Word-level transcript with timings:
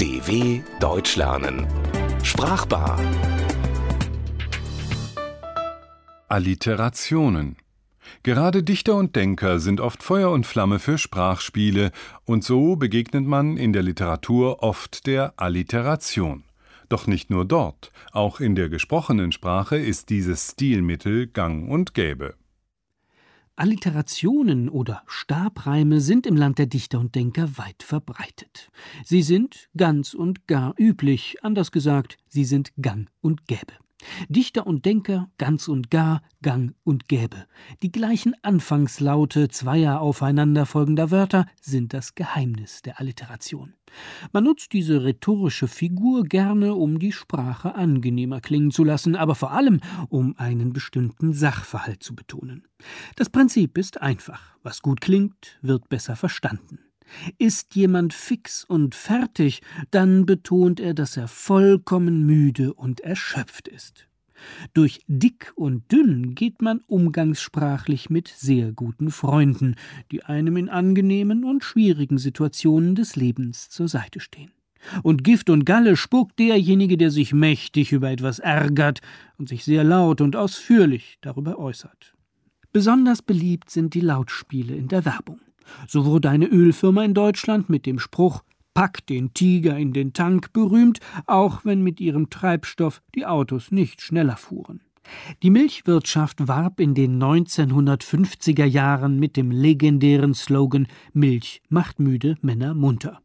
DW 0.00 0.62
Deutsch 0.80 1.16
lernen. 1.16 1.66
Sprachbar. 2.22 2.98
Alliterationen. 6.26 7.58
Gerade 8.22 8.62
Dichter 8.62 8.94
und 8.94 9.14
Denker 9.14 9.58
sind 9.60 9.78
oft 9.78 10.02
Feuer 10.02 10.30
und 10.30 10.46
Flamme 10.46 10.78
für 10.78 10.96
Sprachspiele, 10.96 11.92
und 12.24 12.44
so 12.44 12.76
begegnet 12.76 13.26
man 13.26 13.58
in 13.58 13.74
der 13.74 13.82
Literatur 13.82 14.62
oft 14.62 15.06
der 15.06 15.34
Alliteration. 15.36 16.44
Doch 16.88 17.06
nicht 17.06 17.28
nur 17.28 17.44
dort, 17.44 17.92
auch 18.12 18.40
in 18.40 18.54
der 18.54 18.70
gesprochenen 18.70 19.32
Sprache 19.32 19.76
ist 19.76 20.08
dieses 20.08 20.52
Stilmittel 20.52 21.26
gang 21.26 21.68
und 21.68 21.92
gäbe. 21.92 22.39
Alliterationen 23.60 24.70
oder 24.70 25.02
Stabreime 25.06 26.00
sind 26.00 26.26
im 26.26 26.34
Land 26.34 26.58
der 26.58 26.64
Dichter 26.64 26.98
und 26.98 27.14
Denker 27.14 27.58
weit 27.58 27.82
verbreitet. 27.82 28.70
Sie 29.04 29.20
sind 29.20 29.68
ganz 29.76 30.14
und 30.14 30.46
gar 30.46 30.72
üblich, 30.78 31.36
anders 31.42 31.70
gesagt, 31.70 32.16
sie 32.26 32.46
sind 32.46 32.72
gang 32.80 33.10
und 33.20 33.46
gäbe. 33.46 33.74
Dichter 34.28 34.66
und 34.66 34.84
Denker, 34.84 35.30
ganz 35.38 35.68
und 35.68 35.90
gar, 35.90 36.22
gang 36.42 36.74
und 36.84 37.08
gäbe. 37.08 37.46
Die 37.82 37.92
gleichen 37.92 38.34
Anfangslaute 38.42 39.48
zweier 39.48 40.00
aufeinanderfolgender 40.00 41.10
Wörter 41.10 41.46
sind 41.60 41.92
das 41.92 42.14
Geheimnis 42.14 42.82
der 42.82 43.00
Alliteration. 43.00 43.74
Man 44.32 44.44
nutzt 44.44 44.72
diese 44.72 45.02
rhetorische 45.04 45.68
Figur 45.68 46.24
gerne, 46.24 46.74
um 46.74 46.98
die 46.98 47.12
Sprache 47.12 47.74
angenehmer 47.74 48.40
klingen 48.40 48.70
zu 48.70 48.84
lassen, 48.84 49.16
aber 49.16 49.34
vor 49.34 49.52
allem, 49.52 49.80
um 50.08 50.36
einen 50.38 50.72
bestimmten 50.72 51.32
Sachverhalt 51.32 52.02
zu 52.02 52.14
betonen. 52.14 52.66
Das 53.16 53.28
Prinzip 53.28 53.76
ist 53.78 54.00
einfach. 54.00 54.56
Was 54.62 54.82
gut 54.82 55.00
klingt, 55.00 55.58
wird 55.62 55.88
besser 55.88 56.16
verstanden. 56.16 56.89
Ist 57.38 57.74
jemand 57.74 58.14
fix 58.14 58.64
und 58.64 58.94
fertig, 58.94 59.62
dann 59.90 60.26
betont 60.26 60.80
er, 60.80 60.94
dass 60.94 61.16
er 61.16 61.28
vollkommen 61.28 62.24
müde 62.24 62.74
und 62.74 63.00
erschöpft 63.00 63.68
ist. 63.68 64.06
Durch 64.72 65.00
dick 65.06 65.52
und 65.54 65.90
dünn 65.92 66.34
geht 66.34 66.62
man 66.62 66.80
umgangssprachlich 66.86 68.10
mit 68.10 68.28
sehr 68.28 68.72
guten 68.72 69.10
Freunden, 69.10 69.74
die 70.10 70.24
einem 70.24 70.56
in 70.56 70.68
angenehmen 70.68 71.44
und 71.44 71.64
schwierigen 71.64 72.18
Situationen 72.18 72.94
des 72.94 73.16
Lebens 73.16 73.68
zur 73.68 73.88
Seite 73.88 74.20
stehen. 74.20 74.52
Und 75.02 75.24
Gift 75.24 75.50
und 75.50 75.66
Galle 75.66 75.94
spuckt 75.96 76.38
derjenige, 76.38 76.96
der 76.96 77.10
sich 77.10 77.34
mächtig 77.34 77.92
über 77.92 78.10
etwas 78.10 78.38
ärgert 78.38 79.00
und 79.36 79.48
sich 79.48 79.64
sehr 79.64 79.84
laut 79.84 80.22
und 80.22 80.36
ausführlich 80.36 81.18
darüber 81.20 81.58
äußert. 81.58 82.14
Besonders 82.72 83.20
beliebt 83.20 83.68
sind 83.68 83.94
die 83.94 84.00
Lautspiele 84.00 84.74
in 84.74 84.88
der 84.88 85.04
Werbung. 85.04 85.40
So 85.86 86.04
wurde 86.04 86.30
eine 86.30 86.46
Ölfirma 86.46 87.04
in 87.04 87.14
Deutschland 87.14 87.68
mit 87.68 87.86
dem 87.86 87.98
Spruch 87.98 88.42
Pack 88.74 89.06
den 89.06 89.34
Tiger 89.34 89.76
in 89.76 89.92
den 89.92 90.12
Tank 90.12 90.52
berühmt, 90.52 91.00
auch 91.26 91.64
wenn 91.64 91.82
mit 91.82 92.00
ihrem 92.00 92.30
Treibstoff 92.30 93.02
die 93.14 93.26
Autos 93.26 93.72
nicht 93.72 94.00
schneller 94.00 94.36
fuhren. 94.36 94.80
Die 95.42 95.50
Milchwirtschaft 95.50 96.46
warb 96.46 96.78
in 96.78 96.94
den 96.94 97.20
1950er 97.20 98.64
Jahren 98.64 99.18
mit 99.18 99.36
dem 99.36 99.50
legendären 99.50 100.34
Slogan 100.34 100.86
Milch 101.12 101.62
macht 101.68 101.98
müde, 101.98 102.36
Männer 102.42 102.74
munter. 102.74 103.20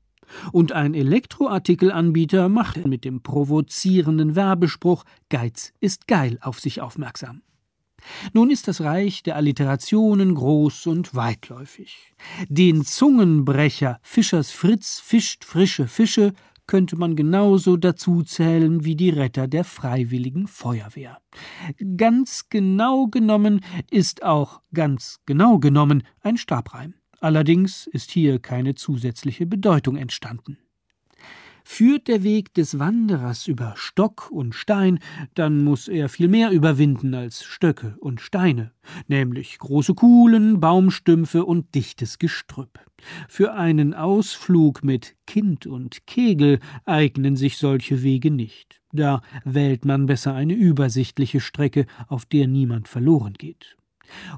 Und 0.52 0.72
ein 0.72 0.96
Elektroartikelanbieter 0.96 2.50
machte 2.50 2.88
mit 2.88 3.06
dem 3.06 3.22
provozierenden 3.22 4.36
Werbespruch 4.36 5.04
Geiz 5.30 5.74
ist 5.80 6.08
geil 6.08 6.40
auf 6.42 6.60
sich 6.60 6.82
aufmerksam. 6.82 7.42
Nun 8.34 8.50
ist 8.50 8.68
das 8.68 8.82
Reich 8.82 9.24
der 9.24 9.36
Alliterationen 9.36 10.36
groß 10.36 10.88
und 10.88 11.16
weitläufig. 11.16 12.14
Den 12.48 12.84
Zungenbrecher 12.86 14.00
Fischers 14.02 14.52
Fritz 14.52 15.00
fischt 15.00 15.46
frische 15.46 15.88
Fische 15.88 16.34
könnte 16.68 16.96
man 16.96 17.16
genauso 17.16 17.78
dazu 17.78 18.24
zählen 18.24 18.84
wie 18.84 18.96
die 18.96 19.10
Retter 19.10 19.48
der 19.48 19.64
freiwilligen 19.64 20.48
Feuerwehr. 20.48 21.20
Ganz 21.98 22.50
genau 22.50 23.08
genommen 23.08 23.62
ist 23.92 24.24
auch 24.24 24.62
ganz 24.74 25.20
genau 25.26 25.60
genommen 25.60 26.04
ein 26.22 26.38
Stabreim. 26.38 26.96
Allerdings 27.20 27.88
ist 27.88 28.12
hier 28.12 28.40
keine 28.40 28.76
zusätzliche 28.76 29.46
Bedeutung 29.46 29.96
entstanden. 29.96 30.58
Führt 31.68 32.08
der 32.08 32.24
Weg 32.24 32.54
des 32.54 32.78
Wanderers 32.78 33.48
über 33.48 33.74
Stock 33.76 34.30
und 34.32 34.54
Stein, 34.54 35.00
dann 35.34 35.64
muss 35.64 35.88
er 35.88 36.10
viel 36.10 36.28
mehr 36.28 36.52
überwinden 36.52 37.14
als 37.16 37.44
Stöcke 37.44 37.98
und 38.00 38.22
Steine, 38.22 38.72
nämlich 39.08 39.58
große 39.58 39.96
Kuhlen, 39.96 40.60
Baumstümpfe 40.62 41.44
und 41.44 41.74
dichtes 41.74 42.20
Gestrüpp. 42.20 42.80
Für 43.28 43.54
einen 43.56 43.94
Ausflug 43.94 44.84
mit 44.84 45.16
Kind 45.26 45.66
und 45.66 46.06
Kegel 46.06 46.60
eignen 46.86 47.36
sich 47.36 47.58
solche 47.58 48.04
Wege 48.04 48.32
nicht. 48.32 48.80
Da 48.94 49.22
wählt 49.44 49.86
man 49.86 50.06
besser 50.06 50.34
eine 50.34 50.54
übersichtliche 50.54 51.42
Strecke, 51.42 51.88
auf 52.08 52.26
der 52.26 52.48
niemand 52.48 52.88
verloren 52.88 53.34
geht. 53.34 53.76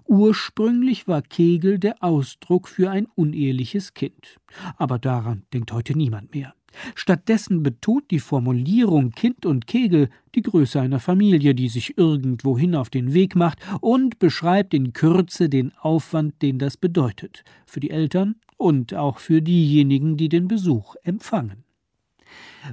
Ursprünglich 0.05 1.07
war 1.09 1.21
Kegel 1.21 1.77
der 1.77 2.01
Ausdruck 2.01 2.69
für 2.69 2.89
ein 2.89 3.05
uneheliches 3.15 3.94
Kind. 3.94 4.38
Aber 4.77 4.97
daran 4.97 5.44
denkt 5.53 5.73
heute 5.73 5.95
niemand 5.95 6.33
mehr. 6.33 6.55
Stattdessen 6.95 7.63
betont 7.63 8.11
die 8.11 8.19
Formulierung 8.19 9.11
Kind 9.11 9.45
und 9.45 9.67
Kegel 9.67 10.09
die 10.35 10.41
Größe 10.41 10.79
einer 10.79 10.99
Familie, 10.99 11.55
die 11.55 11.69
sich 11.69 11.97
irgendwohin 11.97 12.75
auf 12.75 12.89
den 12.89 13.13
Weg 13.13 13.35
macht, 13.35 13.59
und 13.81 14.19
beschreibt 14.19 14.73
in 14.73 14.93
Kürze 14.93 15.49
den 15.49 15.71
Aufwand, 15.77 16.41
den 16.41 16.59
das 16.59 16.77
bedeutet, 16.77 17.43
für 17.65 17.79
die 17.79 17.91
Eltern 17.91 18.35
und 18.57 18.93
auch 18.93 19.19
für 19.19 19.41
diejenigen, 19.41 20.17
die 20.17 20.29
den 20.29 20.47
Besuch 20.47 20.95
empfangen. 21.03 21.66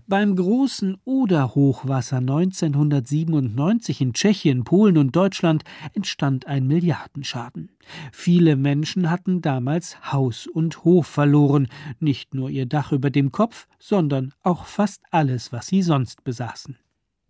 Beim 0.06 0.36
großen 0.36 0.96
Oder-Hochwasser 1.04 2.18
1997 2.18 4.00
in 4.00 4.12
Tschechien, 4.12 4.64
Polen 4.64 4.98
und 4.98 5.14
Deutschland 5.14 5.64
entstand 5.92 6.46
ein 6.46 6.66
Milliardenschaden. 6.66 7.70
Viele 8.12 8.56
Menschen 8.56 9.10
hatten 9.10 9.42
damals 9.42 10.12
Haus 10.12 10.46
und 10.46 10.84
Hof 10.84 11.06
verloren, 11.06 11.68
nicht 12.00 12.34
nur 12.34 12.50
ihr 12.50 12.66
Dach 12.66 12.92
über 12.92 13.10
dem 13.10 13.32
Kopf, 13.32 13.66
sondern 13.78 14.32
auch 14.42 14.64
fast 14.64 15.02
alles, 15.10 15.52
was 15.52 15.66
sie 15.66 15.82
sonst 15.82 16.24
besaßen. 16.24 16.76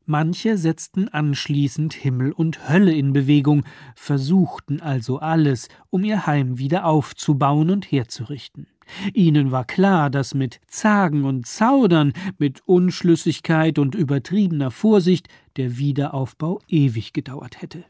Manche 0.06 0.58
setzten 0.58 1.08
anschließend 1.08 1.94
Himmel 1.94 2.32
und 2.32 2.68
Hölle 2.68 2.92
in 2.92 3.14
Bewegung, 3.14 3.64
versuchten 3.94 4.82
also 4.82 5.18
alles, 5.18 5.68
um 5.88 6.04
ihr 6.04 6.26
Heim 6.26 6.58
wieder 6.58 6.84
aufzubauen 6.84 7.70
und 7.70 7.90
herzurichten. 7.90 8.66
Ihnen 9.12 9.50
war 9.50 9.64
klar, 9.64 10.10
dass 10.10 10.34
mit 10.34 10.60
Zagen 10.66 11.24
und 11.24 11.46
Zaudern, 11.46 12.12
mit 12.38 12.60
Unschlüssigkeit 12.66 13.78
und 13.78 13.94
übertriebener 13.94 14.70
Vorsicht 14.70 15.28
der 15.56 15.78
Wiederaufbau 15.78 16.60
ewig 16.68 17.12
gedauert 17.12 17.62
hätte. 17.62 17.84